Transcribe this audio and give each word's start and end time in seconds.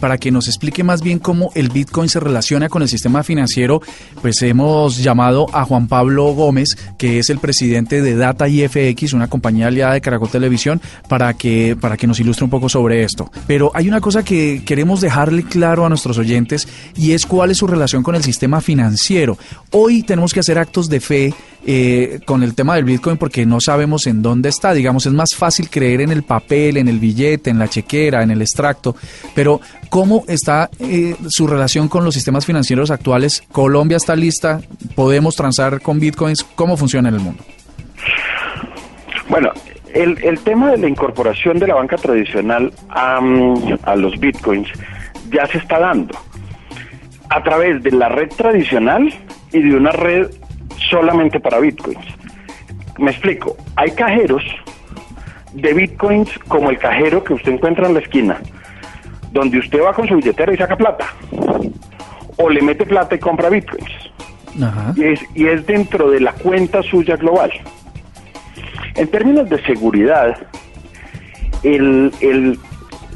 para 0.00 0.18
que 0.18 0.30
nos 0.30 0.48
explique 0.48 0.84
más 0.84 1.02
bien 1.02 1.18
cómo 1.18 1.50
el 1.54 1.68
Bitcoin 1.68 2.08
se 2.08 2.20
relaciona 2.20 2.68
con 2.68 2.82
el 2.82 2.88
sistema 2.88 3.22
financiero, 3.22 3.80
pues 4.20 4.42
hemos 4.42 4.98
llamado 4.98 5.46
a 5.52 5.64
Juan 5.64 5.88
Pablo 5.88 6.32
Gómez, 6.34 6.76
que 6.96 7.18
es 7.18 7.30
el 7.30 7.38
presidente 7.38 8.02
de 8.02 8.16
Data 8.16 8.48
IFX, 8.48 9.12
una 9.12 9.28
compañía 9.28 9.68
aliada 9.68 9.94
de 9.94 10.00
Caracol 10.00 10.30
Televisión, 10.30 10.80
para 11.08 11.34
que, 11.34 11.76
para 11.80 11.96
que 11.96 12.06
nos 12.06 12.20
ilustre 12.20 12.44
un 12.44 12.50
poco 12.50 12.68
sobre 12.68 13.02
esto. 13.02 13.30
Pero 13.46 13.70
hay 13.74 13.88
una 13.88 14.00
cosa 14.00 14.24
que 14.24 14.62
queremos 14.64 15.00
dejarle 15.00 15.44
claro 15.44 15.84
a 15.84 15.88
nuestros 15.88 16.18
oyentes 16.18 16.68
y 16.96 17.12
es 17.12 17.26
cuál 17.26 17.50
es 17.50 17.58
su 17.58 17.66
relación 17.66 18.02
con 18.02 18.14
el 18.14 18.22
sistema 18.22 18.60
financiero. 18.60 19.38
Hoy 19.70 20.02
tenemos 20.02 20.32
que 20.32 20.40
hacer 20.40 20.58
actos 20.58 20.88
de 20.88 21.00
fe 21.00 21.34
eh, 21.66 22.20
con 22.24 22.42
el 22.42 22.54
tema 22.54 22.76
del 22.76 22.84
Bitcoin 22.84 23.16
porque 23.16 23.44
no 23.46 23.60
sabemos 23.60 24.06
en 24.06 24.22
dónde 24.22 24.48
está. 24.48 24.72
Digamos, 24.72 25.06
es 25.06 25.12
más 25.12 25.34
fácil 25.34 25.68
creer 25.70 26.00
en 26.00 26.10
el 26.10 26.22
papel, 26.22 26.76
en 26.76 26.88
el 26.88 26.98
billete, 26.98 27.50
en 27.50 27.58
la 27.58 27.68
chequera, 27.68 28.22
en 28.22 28.30
el 28.30 28.42
extracto, 28.42 28.96
pero 29.34 29.60
¿cómo 29.88 30.24
está 30.28 30.70
eh, 30.78 31.16
su 31.28 31.46
relación 31.46 31.88
con 31.88 32.04
los 32.04 32.14
sistemas 32.14 32.46
financieros 32.46 32.90
actuales? 32.90 33.42
¿Colombia 33.52 33.96
está 33.96 34.16
lista? 34.16 34.60
¿Podemos 34.94 35.36
transar 35.36 35.80
con 35.80 35.98
Bitcoins? 36.00 36.44
¿Cómo 36.54 36.76
funciona 36.76 37.08
en 37.08 37.16
el 37.16 37.20
mundo? 37.20 37.42
Bueno, 39.28 39.50
el, 39.92 40.18
el 40.24 40.38
tema 40.40 40.70
de 40.70 40.78
la 40.78 40.88
incorporación 40.88 41.58
de 41.58 41.66
la 41.66 41.74
banca 41.74 41.96
tradicional 41.96 42.72
a, 42.88 43.20
a 43.82 43.96
los 43.96 44.18
Bitcoins 44.18 44.68
ya 45.32 45.46
se 45.46 45.58
está 45.58 45.78
dando 45.78 46.18
a 47.30 47.42
través 47.42 47.82
de 47.82 47.90
la 47.92 48.08
red 48.08 48.28
tradicional 48.30 49.12
y 49.52 49.60
de 49.60 49.76
una 49.76 49.92
red 49.92 50.30
solamente 50.88 51.40
para 51.40 51.58
bitcoins. 51.58 52.04
Me 52.98 53.10
explico, 53.10 53.56
hay 53.76 53.90
cajeros 53.92 54.42
de 55.52 55.72
bitcoins 55.72 56.30
como 56.48 56.70
el 56.70 56.78
cajero 56.78 57.22
que 57.24 57.34
usted 57.34 57.52
encuentra 57.52 57.86
en 57.86 57.94
la 57.94 58.00
esquina, 58.00 58.38
donde 59.32 59.58
usted 59.58 59.80
va 59.82 59.92
con 59.92 60.08
su 60.08 60.16
billetera 60.16 60.52
y 60.52 60.56
saca 60.56 60.76
plata, 60.76 61.06
o 62.36 62.48
le 62.48 62.62
mete 62.62 62.84
plata 62.86 63.14
y 63.14 63.18
compra 63.18 63.48
bitcoins. 63.48 63.90
Y, 64.96 65.04
es, 65.04 65.20
y 65.34 65.46
es 65.46 65.64
dentro 65.66 66.10
de 66.10 66.20
la 66.20 66.32
cuenta 66.32 66.82
suya 66.82 67.16
global. 67.16 67.52
En 68.96 69.06
términos 69.08 69.48
de 69.48 69.62
seguridad, 69.62 70.36
el, 71.62 72.12
el, 72.20 72.58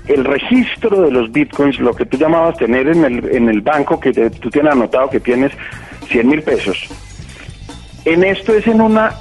el 0.07 0.25
registro 0.25 1.03
de 1.03 1.11
los 1.11 1.33
bitcoins, 1.33 1.81
lo 1.81 1.95
que 1.95 2.07
tú 2.07 2.17
llamabas 2.17 2.57
tener 2.57 2.87
en 2.89 3.05
el, 3.05 3.35
en 3.35 3.49
el 3.49 3.61
banco, 3.61 3.99
que 3.99 4.13
tú 4.13 4.51
tienes 4.51 4.73
anotado 4.73 5.11
que 5.11 5.19
tienes 5.19 5.53
100 6.09 6.29
mil 6.29 6.43
pesos, 6.43 6.89
en 8.05 8.25
esto 8.25 8.55
es 8.55 8.67
en 8.67 8.81
una, 8.81 9.15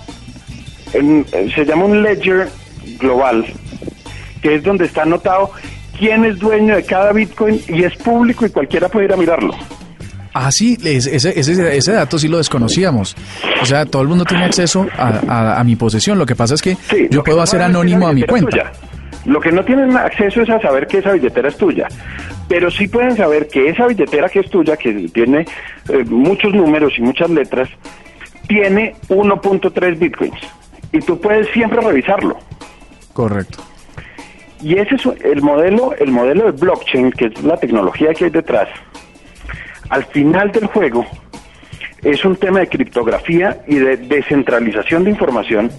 se 0.92 1.66
llama 1.66 1.86
un 1.86 2.02
ledger 2.02 2.50
global, 3.00 3.46
que 4.42 4.56
es 4.56 4.64
donde 4.64 4.86
está 4.86 5.04
anotado 5.04 5.52
quién 5.98 6.26
es 6.26 6.40
dueño 6.40 6.76
de 6.76 6.84
cada 6.84 7.14
Bitcoin 7.14 7.62
y 7.68 7.84
es 7.84 7.96
público 7.98 8.46
y 8.46 8.50
cualquiera 8.50 8.90
puede 8.90 9.06
ir 9.06 9.14
a 9.14 9.18
mirarlo. 9.18 9.54
Ah, 10.34 10.52
sí, 10.52 10.78
ese, 10.84 11.16
ese, 11.18 11.78
ese, 11.78 11.92
dato 11.92 12.18
sí 12.18 12.28
lo 12.28 12.38
desconocíamos. 12.38 13.16
O 13.62 13.66
sea, 13.66 13.86
todo 13.86 14.02
el 14.02 14.08
mundo 14.08 14.24
tiene 14.24 14.46
acceso 14.46 14.88
a, 14.98 15.62
mi 15.66 15.76
posesión. 15.76 16.18
Lo 16.18 16.26
que 16.26 16.36
pasa 16.36 16.56
es 16.56 16.62
que 16.62 16.78
yo 17.10 17.24
puedo 17.24 17.42
hacer 17.42 17.62
anónimo 17.62 18.08
a 18.08 18.14
mi 18.14 18.24
cuenta. 18.24 18.72
Lo 19.26 19.40
que 19.40 19.52
no 19.52 19.64
tienen 19.64 19.96
acceso 19.96 20.42
es 20.42 20.50
a 20.50 20.60
saber 20.60 20.88
que 20.88 20.98
esa 20.98 21.12
billetera 21.12 21.50
es 21.50 21.58
tuya. 21.58 21.88
Pero 22.48 22.72
sí 22.72 22.88
pueden 22.88 23.16
saber 23.16 23.48
que 23.48 23.70
esa 23.70 23.86
billetera 23.86 24.28
que 24.30 24.40
es 24.40 24.50
tuya, 24.50 24.76
que 24.78 24.94
tiene 25.14 25.46
eh, 25.90 26.04
muchos 26.06 26.54
números 26.54 26.94
y 26.98 27.02
muchas 27.02 27.30
letras, 27.30 27.70
tiene 28.52 28.94
1.3 29.08 29.98
bitcoins 29.98 30.42
y 30.92 31.00
tú 31.00 31.18
puedes 31.22 31.48
siempre 31.52 31.80
revisarlo. 31.80 32.38
Correcto. 33.14 33.60
Y 34.62 34.78
ese 34.78 34.96
es 34.96 35.06
el 35.24 35.42
modelo, 35.42 35.94
el 35.98 36.12
modelo 36.12 36.52
de 36.52 36.52
blockchain, 36.52 37.14
que 37.14 37.28
es 37.28 37.44
la 37.44 37.56
tecnología 37.56 38.14
que 38.14 38.26
hay 38.26 38.30
detrás. 38.30 38.68
Al 39.90 40.04
final 40.04 40.52
del 40.52 40.66
juego 40.66 41.06
es 42.04 42.26
un 42.26 42.36
tema 42.36 42.60
de 42.60 42.68
criptografía 42.68 43.64
y 43.70 43.76
de 43.76 43.96
descentralización 43.96 45.06
de 45.06 45.12
información, 45.12 45.72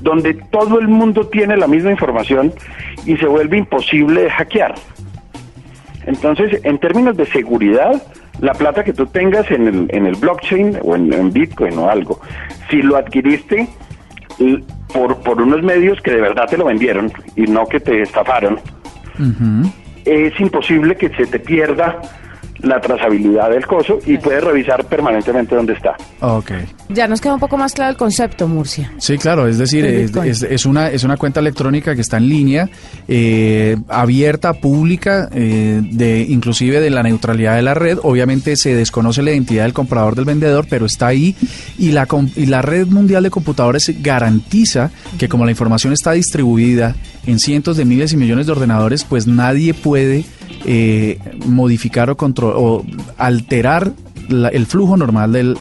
donde 0.00 0.34
todo 0.34 0.80
el 0.80 0.88
mundo 0.88 1.28
tiene 1.28 1.56
la 1.56 1.68
misma 1.68 1.92
información 1.92 2.52
y 3.06 3.16
se 3.16 3.26
vuelve 3.26 3.58
imposible 3.58 4.22
de 4.22 4.30
hackear. 4.30 4.74
Entonces, 6.04 6.60
en 6.64 6.78
términos 6.78 7.16
de 7.16 7.26
seguridad, 7.26 8.02
la 8.40 8.54
plata 8.54 8.84
que 8.84 8.92
tú 8.92 9.06
tengas 9.06 9.50
en 9.50 9.66
el, 9.66 9.86
en 9.90 10.06
el 10.06 10.14
blockchain 10.16 10.78
o 10.82 10.94
en, 10.94 11.32
Bitcoin 11.32 11.78
o 11.78 11.90
algo, 11.90 12.20
si 12.70 12.82
lo 12.82 12.96
adquiriste 12.96 13.68
por, 14.92 15.18
por 15.18 15.40
unos 15.42 15.62
medios 15.62 16.00
que 16.00 16.12
de 16.12 16.20
verdad 16.20 16.46
te 16.48 16.56
lo 16.56 16.66
vendieron 16.66 17.12
y 17.36 17.42
no 17.42 17.66
que 17.66 17.80
te 17.80 18.02
estafaron, 18.02 18.60
es 20.04 20.38
imposible 20.40 20.96
que 20.96 21.08
se 21.10 21.26
te 21.26 21.38
pierda 21.38 22.00
la 22.60 22.80
trazabilidad 22.80 23.50
del 23.50 23.66
coso 23.66 23.98
y 24.06 24.18
puedes 24.18 24.42
revisar 24.42 24.84
permanentemente 24.84 25.54
dónde 25.54 25.74
está. 25.74 25.96
Ok. 26.20 26.52
Ya 26.88 27.06
nos 27.06 27.20
queda 27.20 27.34
un 27.34 27.40
poco 27.40 27.56
más 27.56 27.72
claro 27.72 27.90
el 27.90 27.96
concepto, 27.96 28.48
Murcia. 28.48 28.92
Sí, 28.98 29.18
claro, 29.18 29.46
es 29.46 29.58
decir, 29.58 29.84
es, 29.84 30.66
una, 30.66 30.88
es 30.88 31.04
una 31.04 31.16
cuenta 31.16 31.40
electrónica 31.40 31.94
que 31.94 32.00
está 32.00 32.16
en 32.16 32.28
línea, 32.28 32.68
eh, 33.06 33.76
abierta, 33.88 34.54
pública, 34.54 35.28
eh, 35.32 35.80
de 35.82 36.22
inclusive 36.28 36.80
de 36.80 36.90
la 36.90 37.02
neutralidad 37.02 37.56
de 37.56 37.62
la 37.62 37.74
red. 37.74 37.98
Obviamente 38.02 38.56
se 38.56 38.74
desconoce 38.74 39.22
la 39.22 39.32
identidad 39.32 39.64
del 39.64 39.74
comprador 39.74 40.14
del 40.14 40.24
vendedor, 40.24 40.66
pero 40.68 40.86
está 40.86 41.08
ahí 41.08 41.36
y 41.78 41.92
la, 41.92 42.06
y 42.36 42.46
la 42.46 42.62
red 42.62 42.86
mundial 42.86 43.22
de 43.22 43.30
computadores 43.30 43.92
garantiza 44.02 44.90
que 45.18 45.28
como 45.28 45.44
la 45.44 45.50
información 45.50 45.92
está 45.92 46.12
distribuida 46.12 46.96
en 47.26 47.38
cientos 47.38 47.76
de 47.76 47.84
miles 47.84 48.12
y 48.12 48.16
millones 48.16 48.46
de 48.46 48.52
ordenadores, 48.52 49.04
pues 49.04 49.26
nadie 49.26 49.74
puede 49.74 50.24
eh, 50.64 51.18
modificar 51.46 52.10
o, 52.10 52.16
control, 52.16 52.54
o 52.56 52.84
alterar 53.16 53.92
el 54.28 54.66
flujo 54.66 54.96
normal 54.96 55.32
del, 55.32 55.56